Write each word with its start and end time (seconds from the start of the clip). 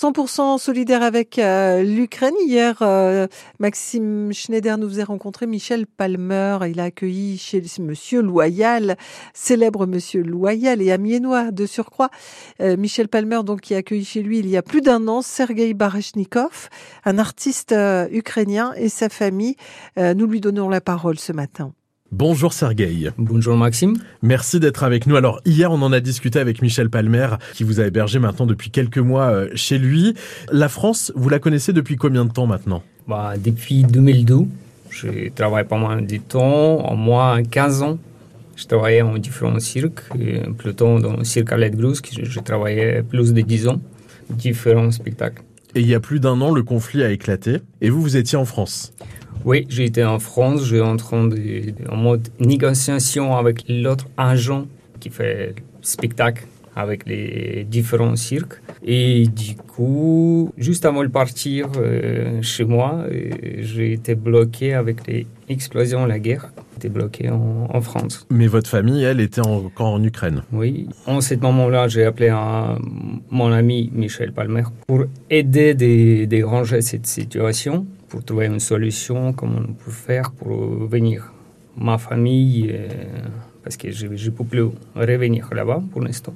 100% 0.00 0.58
solidaire 0.58 1.02
avec 1.02 1.40
euh, 1.40 1.82
l'Ukraine. 1.82 2.34
Hier, 2.46 2.76
euh, 2.82 3.26
Maxime 3.58 4.32
Schneider 4.32 4.78
nous 4.78 4.88
faisait 4.88 5.02
rencontrer 5.02 5.48
Michel 5.48 5.88
Palmer. 5.88 6.58
Il 6.68 6.78
a 6.78 6.84
accueilli 6.84 7.36
chez 7.36 7.60
Monsieur 7.80 8.22
Loyal, 8.22 8.96
célèbre 9.34 9.86
Monsieur 9.86 10.22
Loyal 10.22 10.80
et 10.82 10.92
amiénois 10.92 11.50
de 11.50 11.66
surcroît. 11.66 12.10
Euh, 12.60 12.76
Michel 12.76 13.08
Palmer, 13.08 13.40
donc, 13.44 13.60
qui 13.60 13.74
a 13.74 13.78
accueilli 13.78 14.04
chez 14.04 14.22
lui 14.22 14.38
il 14.38 14.48
y 14.48 14.56
a 14.56 14.62
plus 14.62 14.82
d'un 14.82 15.08
an 15.08 15.20
Sergei 15.20 15.74
Bareshnikov, 15.74 16.68
un 17.04 17.18
artiste 17.18 17.74
ukrainien 18.12 18.74
et 18.76 18.88
sa 18.88 19.08
famille. 19.08 19.56
nous 19.96 20.26
lui 20.26 20.40
donnons 20.40 20.68
la 20.68 20.80
parole 20.80 21.18
ce 21.18 21.32
matin. 21.32 21.72
Bonjour 22.10 22.54
Sergueï. 22.54 23.10
Bonjour 23.18 23.54
Maxime. 23.54 23.94
Merci 24.22 24.60
d'être 24.60 24.82
avec 24.82 25.06
nous. 25.06 25.16
Alors 25.16 25.42
hier 25.44 25.70
on 25.70 25.82
en 25.82 25.92
a 25.92 26.00
discuté 26.00 26.38
avec 26.38 26.62
Michel 26.62 26.88
Palmer 26.88 27.28
qui 27.52 27.64
vous 27.64 27.80
a 27.80 27.86
hébergé 27.86 28.18
maintenant 28.18 28.46
depuis 28.46 28.70
quelques 28.70 28.98
mois 28.98 29.28
euh, 29.30 29.48
chez 29.54 29.76
lui. 29.76 30.14
La 30.50 30.70
France, 30.70 31.12
vous 31.14 31.28
la 31.28 31.38
connaissez 31.38 31.74
depuis 31.74 31.96
combien 31.96 32.24
de 32.24 32.32
temps 32.32 32.46
maintenant? 32.46 32.82
Bah, 33.06 33.34
Depuis 33.36 33.82
2012. 33.82 34.46
Je 34.90 35.28
travaille 35.34 35.66
pas 35.66 35.76
mal 35.76 36.06
de 36.06 36.16
temps, 36.16 36.90
au 36.90 36.96
moins 36.96 37.42
15 37.42 37.82
ans. 37.82 37.98
Je 38.56 38.64
travaillais 38.64 39.02
en 39.02 39.18
différents 39.18 39.60
cirques, 39.60 40.02
plutôt 40.56 40.98
dans 40.98 41.18
le 41.18 41.24
cirque 41.24 41.52
Alette 41.52 41.76
Brusque. 41.76 42.08
Je 42.22 42.40
travaillais 42.40 43.02
plus 43.02 43.34
de 43.34 43.42
10 43.42 43.68
ans, 43.68 43.80
différents 44.30 44.90
spectacles. 44.90 45.42
Et 45.74 45.80
il 45.80 45.86
y 45.86 45.94
a 45.94 46.00
plus 46.00 46.20
d'un 46.20 46.40
an, 46.40 46.52
le 46.52 46.62
conflit 46.62 47.02
a 47.02 47.10
éclaté 47.10 47.58
et 47.82 47.90
vous, 47.90 48.00
vous 48.00 48.16
étiez 48.16 48.38
en 48.38 48.46
France? 48.46 48.94
Oui, 49.44 49.66
j'étais 49.68 50.04
en 50.04 50.18
France, 50.18 50.64
j'étais 50.64 50.82
en 50.82 50.96
train 50.96 51.26
de, 51.26 51.72
en 51.90 51.96
mode 51.96 52.28
négociation 52.40 53.36
avec 53.36 53.64
l'autre 53.68 54.06
agent 54.16 54.66
qui 55.00 55.10
fait 55.10 55.54
spectacle 55.82 56.46
avec 56.78 57.06
les 57.06 57.66
différents 57.68 58.14
cirques. 58.14 58.62
Et 58.84 59.26
du 59.26 59.56
coup, 59.56 60.52
juste 60.56 60.84
avant 60.84 61.02
de 61.02 61.08
partir 61.08 61.66
euh, 61.76 62.40
chez 62.40 62.64
moi, 62.64 63.04
euh, 63.10 63.30
j'ai 63.58 63.92
été 63.92 64.14
bloqué 64.14 64.74
avec 64.74 65.06
les 65.08 65.26
explosions, 65.48 66.06
la 66.06 66.20
guerre. 66.20 66.52
J'étais 66.74 66.88
bloqué 66.88 67.28
en, 67.30 67.80
France. 67.80 68.26
Mais 68.30 68.46
votre 68.46 68.70
famille, 68.70 69.02
elle, 69.02 69.20
était 69.20 69.40
encore 69.40 69.88
en 69.88 70.02
Ukraine? 70.04 70.42
Oui. 70.52 70.88
En 71.06 71.20
ce 71.20 71.34
moment-là, 71.34 71.88
j'ai 71.88 72.04
appelé 72.04 72.28
un, 72.28 72.78
mon 73.30 73.50
ami 73.50 73.90
Michel 73.92 74.32
Palmer 74.32 74.62
pour 74.86 75.04
aider 75.28 75.74
de, 75.74 76.26
de 76.26 76.42
ranger 76.44 76.80
cette 76.80 77.06
situation 77.06 77.86
pour 78.08 78.24
trouver 78.24 78.46
une 78.46 78.60
solution, 78.60 79.32
comment 79.32 79.60
on 79.68 79.72
peut 79.72 79.90
faire 79.90 80.30
pour 80.32 80.86
venir. 80.86 81.32
Ma 81.76 81.96
famille, 81.96 82.70
euh, 82.72 82.88
parce 83.62 83.76
que 83.76 83.90
je 83.90 84.06
ne 84.06 84.30
peux 84.30 84.44
plus 84.44 84.64
revenir 84.96 85.48
là-bas 85.54 85.82
pour 85.92 86.00
l'instant. 86.00 86.34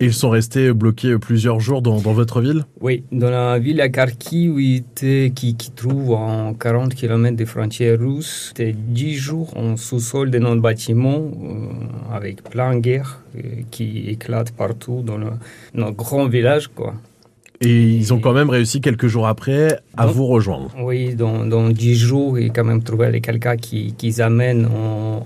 Ils 0.00 0.12
sont 0.12 0.30
restés 0.30 0.72
bloqués 0.72 1.16
plusieurs 1.18 1.60
jours 1.60 1.80
dans, 1.80 2.00
dans 2.00 2.12
votre 2.12 2.40
ville? 2.40 2.64
Oui, 2.80 3.04
dans 3.12 3.30
la 3.30 3.58
ville 3.58 3.80
à 3.80 3.88
Kharkiv, 3.88 4.56
qui, 4.94 5.32
qui 5.32 5.70
trouve 5.70 6.12
en 6.12 6.54
40 6.54 6.94
km 6.94 7.36
des 7.36 7.46
frontières 7.46 7.98
russes. 7.98 8.48
C'était 8.48 8.72
10 8.72 9.14
jours 9.14 9.56
en 9.56 9.76
sous-sol 9.76 10.30
de 10.30 10.38
notre 10.38 10.60
bâtiment, 10.60 11.20
euh, 11.20 12.14
avec 12.14 12.42
plein 12.42 12.74
de 12.74 12.80
guerres 12.80 13.22
euh, 13.36 13.40
qui 13.70 14.08
éclatent 14.08 14.52
partout 14.52 15.02
dans 15.02 15.18
notre 15.74 15.96
grand 15.96 16.26
village. 16.26 16.68
Quoi. 16.68 16.94
Et 17.64 17.82
ils 17.82 18.12
ont 18.12 18.18
quand 18.18 18.32
même 18.32 18.50
réussi 18.50 18.80
quelques 18.80 19.06
jours 19.06 19.28
après 19.28 19.78
à 19.96 20.06
vous 20.06 20.26
rejoindre. 20.26 20.70
Oui, 20.80 21.14
dans, 21.14 21.46
dans 21.46 21.68
10 21.68 21.94
jours, 21.94 22.38
ils 22.38 22.50
ont 22.50 22.52
quand 22.52 22.64
même 22.64 22.82
trouvé 22.82 23.20
quelqu'un 23.20 23.56
qui, 23.56 23.94
qui 23.96 24.20
amène 24.20 24.68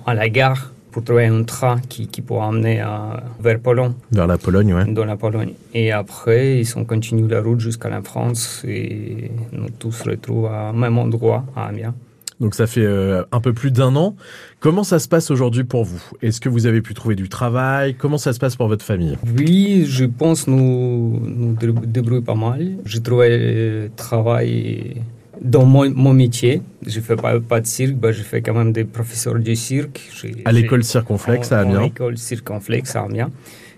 à 0.04 0.14
la 0.14 0.28
gare 0.28 0.72
pour 0.92 1.02
trouver 1.02 1.26
un 1.26 1.42
train 1.44 1.78
qui, 1.88 2.08
qui 2.08 2.22
pourra 2.22 2.48
amener 2.48 2.80
à, 2.80 3.22
vers 3.40 3.58
Pologne. 3.60 3.92
Vers 4.12 4.26
la 4.26 4.38
Pologne, 4.38 4.74
oui. 4.74 4.92
Dans 4.92 5.04
la 5.04 5.16
Pologne. 5.16 5.52
Et 5.74 5.92
après, 5.92 6.60
ils 6.60 6.78
ont 6.78 6.84
continué 6.84 7.26
la 7.28 7.42
route 7.42 7.60
jusqu'à 7.60 7.88
la 7.88 8.02
France 8.02 8.64
et 8.66 9.30
nous 9.52 9.68
tous 9.78 9.92
se 9.92 10.08
retrouvons 10.08 10.48
à 10.48 10.72
même 10.72 10.98
endroit, 10.98 11.44
à 11.54 11.66
Amiens. 11.66 11.94
Donc 12.40 12.54
ça 12.54 12.66
fait 12.66 12.84
euh, 12.84 13.22
un 13.32 13.40
peu 13.40 13.52
plus 13.52 13.70
d'un 13.70 13.96
an. 13.96 14.14
Comment 14.60 14.84
ça 14.84 14.98
se 14.98 15.08
passe 15.08 15.30
aujourd'hui 15.30 15.64
pour 15.64 15.84
vous? 15.84 16.02
Est-ce 16.22 16.41
que 16.41 16.48
vous 16.48 16.66
avez 16.66 16.82
pu 16.82 16.92
trouver 16.92 17.14
du 17.14 17.28
travail? 17.28 17.94
Comment 17.94 18.19
ça 18.19 18.32
se 18.32 18.38
passe 18.38 18.56
pour 18.56 18.69
votre 18.69 18.84
famille? 18.84 19.16
Oui, 19.38 19.84
je 19.86 20.04
pense 20.04 20.46
nous 20.46 21.20
nous 21.25 21.56
débrouillons 21.86 22.22
pas 22.22 22.34
mal. 22.34 22.72
J'ai 22.84 23.00
trouvé 23.00 23.28
euh, 23.30 23.88
travail 23.96 25.02
dans 25.41 25.64
mon, 25.64 25.91
mon 25.91 26.12
métier. 26.12 26.62
Je 26.86 27.00
fais 27.00 27.16
pas, 27.16 27.41
pas 27.41 27.60
de 27.60 27.66
cirque, 27.66 27.94
bah, 27.94 28.12
je 28.12 28.22
fais 28.22 28.42
quand 28.42 28.54
même 28.54 28.72
des 28.72 28.84
professeurs 28.84 29.38
de 29.38 29.54
cirque. 29.54 30.10
À 30.44 30.52
l'école 30.52 30.84
Circonflexe 30.84 31.52
à 31.52 31.60
Amiens 31.60 31.80
À 31.80 31.82
l'école 31.84 32.19
Circonflexe 32.19 32.96
à 32.96 33.02
Amiens. 33.02 33.30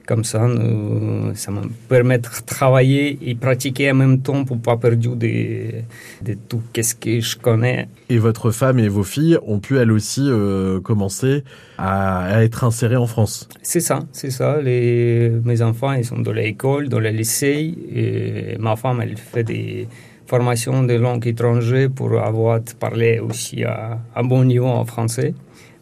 Comme 0.09 0.25
ça, 0.25 0.41
ça 1.35 1.51
me 1.51 1.69
permet 1.87 2.17
de 2.17 2.29
travailler 2.47 3.19
et 3.21 3.35
pratiquer 3.35 3.91
en 3.91 3.97
même 3.97 4.23
temps 4.23 4.43
pour 4.47 4.59
pas 4.59 4.79
perdre 4.79 5.15
de, 5.17 5.83
de 6.23 6.35
tout 6.49 6.63
ce 6.81 6.95
que 6.95 7.21
je 7.21 7.37
connais? 7.37 7.89
Et 8.09 8.17
votre 8.17 8.51
femme 8.51 8.79
et 8.79 8.89
vos 8.89 9.03
filles 9.03 9.37
ont 9.47 9.59
pu 9.59 9.77
elles 9.77 9.93
aussi 9.93 10.23
euh, 10.25 10.81
commencer 10.81 11.45
à, 11.77 12.43
être 12.43 12.65
insérées 12.65 12.97
en 12.97 13.07
France? 13.07 13.51
C'est 13.61 13.81
ça, 13.81 13.99
c'est 14.13 14.31
ça. 14.31 14.63
Les, 14.63 15.31
mes 15.45 15.61
enfants, 15.61 15.93
ils 15.93 16.07
sont 16.07 16.21
dans 16.21 16.33
l'école, 16.33 16.89
dans 16.89 17.01
le 17.01 17.11
lycée. 17.11 17.75
Et 17.95 18.57
ma 18.59 18.77
femme, 18.77 19.03
elle 19.03 19.19
fait 19.19 19.45
des 19.45 19.89
formations 20.27 20.85
de 20.85 20.95
langue 20.95 21.27
étrangère 21.27 21.91
pour 21.91 22.19
avoir 22.19 22.61
parlé 22.81 23.19
aussi 23.19 23.63
à 23.63 23.99
un 24.17 24.25
bon 24.25 24.43
niveau 24.45 24.69
en 24.69 24.87
français. 24.87 25.35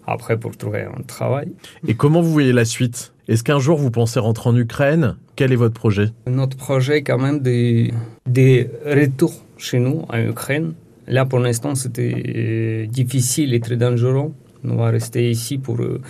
Après, 0.05 0.37
pour 0.37 0.57
trouver 0.57 0.83
un 0.83 1.03
travail. 1.03 1.53
Et 1.87 1.95
comment 1.95 2.23
vous 2.23 2.33
voyez 2.33 2.53
la 2.53 2.65
suite? 2.65 3.13
Est-ce 3.29 3.43
qu'un 3.43 3.59
jour 3.59 3.77
vous 3.77 3.91
pensez 3.91 4.21
rentrer 4.21 4.51
en 4.51 4.57
Ukraine? 4.57 5.17
Quel 5.35 5.53
est 5.53 5.57
votre 5.57 5.75
projet? 5.75 6.11
Notre 6.29 6.57
projet, 6.57 7.03
quand 7.03 7.19
même, 7.19 7.41
des 7.41 7.93
de 8.27 8.69
retour 8.85 9.35
chez 9.59 9.81
nous 9.81 10.05
en 10.09 10.19
Ukraine. 10.21 10.75
Là, 11.09 11.25
pour 11.25 11.41
l'instant, 11.41 11.75
c'était 11.75 12.15
euh, 12.37 12.87
difficile 12.87 13.53
et 13.53 13.61
très 13.61 13.77
dangereux. 13.77 14.33
On 14.65 14.77
va 14.77 14.91
rester 14.91 15.29
ici 15.31 15.59
pour, 15.59 15.81
euh, 15.81 16.01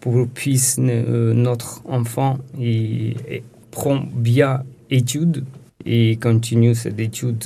pour 0.00 0.28
puisse 0.28 0.76
euh, 0.78 1.32
notre 1.32 1.82
enfant 1.86 2.38
et, 2.60 3.42
prendre 3.70 4.06
bien 4.14 4.62
études 4.90 5.44
et 5.84 6.16
continuer 6.16 6.74
cette 6.74 6.98
étude 6.98 7.44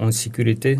en 0.00 0.10
sécurité. 0.10 0.78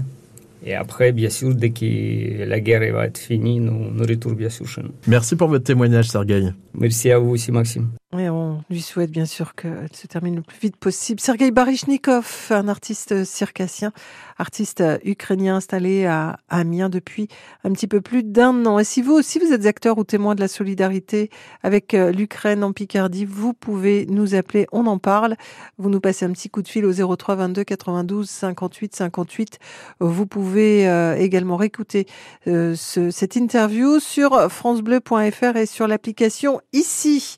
Et 0.64 0.74
après, 0.74 1.12
bien 1.12 1.30
sûr, 1.30 1.54
dès 1.54 1.70
que 1.70 2.44
la 2.44 2.60
guerre 2.60 2.92
va 2.92 3.06
être 3.06 3.18
finie, 3.18 3.60
nous, 3.60 3.90
nous 3.90 4.04
retournons 4.04 4.36
bien 4.36 4.50
sûr 4.50 4.68
chez 4.68 4.82
nous. 4.82 4.92
Merci 5.06 5.36
pour 5.36 5.48
votre 5.48 5.64
témoignage, 5.64 6.08
Sergueï. 6.08 6.52
Merci 6.74 7.10
à 7.10 7.18
vous 7.18 7.30
aussi, 7.30 7.50
Maxime. 7.50 7.88
On 8.12 8.58
lui 8.68 8.82
souhaite 8.82 9.12
bien 9.12 9.24
sûr 9.24 9.54
qu'elle 9.54 9.88
se 9.92 10.08
termine 10.08 10.34
le 10.34 10.42
plus 10.42 10.58
vite 10.58 10.76
possible. 10.76 11.20
Sergei 11.20 11.52
Barishnikov, 11.52 12.48
un 12.50 12.66
artiste 12.66 13.22
circassien, 13.22 13.92
artiste 14.36 14.82
ukrainien 15.04 15.54
installé 15.56 16.06
à 16.06 16.40
Amiens 16.48 16.88
depuis 16.88 17.28
un 17.62 17.70
petit 17.70 17.86
peu 17.86 18.00
plus 18.00 18.24
d'un 18.24 18.66
an. 18.66 18.80
Et 18.80 18.84
si 18.84 19.00
vous 19.00 19.12
aussi 19.12 19.38
vous 19.38 19.52
êtes 19.52 19.64
acteur 19.64 19.96
ou 19.96 20.02
témoin 20.02 20.34
de 20.34 20.40
la 20.40 20.48
solidarité 20.48 21.30
avec 21.62 21.94
euh, 21.94 22.10
l'Ukraine 22.10 22.64
en 22.64 22.72
Picardie, 22.72 23.26
vous 23.26 23.52
pouvez 23.52 24.06
nous 24.06 24.34
appeler, 24.34 24.66
on 24.72 24.86
en 24.86 24.98
parle. 24.98 25.36
Vous 25.78 25.88
nous 25.88 26.00
passez 26.00 26.24
un 26.24 26.32
petit 26.32 26.50
coup 26.50 26.62
de 26.62 26.68
fil 26.68 26.84
au 26.84 27.16
03 27.16 27.36
22 27.36 27.62
92 27.62 28.28
58 28.28 28.96
58. 28.96 29.58
Vous 30.00 30.26
pouvez 30.26 30.88
euh, 30.88 31.14
également 31.14 31.56
réécouter 31.56 32.06
euh, 32.48 32.74
cette 32.74 33.36
interview 33.36 34.00
sur 34.00 34.50
francebleu.fr 34.50 35.56
et 35.56 35.66
sur 35.66 35.86
l'application 35.86 36.60
ici. 36.72 37.36